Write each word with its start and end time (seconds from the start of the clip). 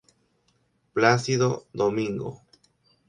Plácido 0.93 1.67
Domingo. 1.73 2.41